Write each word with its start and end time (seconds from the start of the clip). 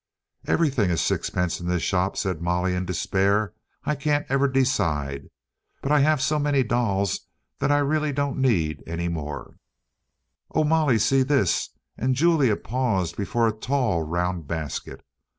"Everything 0.47 0.89
is 0.89 0.99
sixpence 0.99 1.59
in 1.59 1.67
this 1.67 1.83
shop," 1.83 2.17
said 2.17 2.41
Molly, 2.41 2.73
in 2.73 2.85
despair. 2.85 3.53
"I 3.85 3.93
can't 3.93 4.25
ever 4.29 4.47
decide; 4.47 5.29
but 5.83 5.91
I 5.91 5.99
have 5.99 6.23
so 6.23 6.39
many 6.39 6.63
dolls 6.63 7.27
that 7.59 7.71
I 7.71 7.81
don't 7.81 7.87
really 7.87 8.11
need 8.33 8.81
any 8.87 9.09
more." 9.09 9.57
"Oh, 10.55 10.63
Molly, 10.63 10.97
see 10.97 11.21
this!" 11.21 11.69
and 11.99 12.15
Julia 12.15 12.55
paused 12.55 13.15
before 13.15 13.47
a 13.47 13.53
tall 13.53 14.01
round 14.01 14.47
basket. 14.47 15.05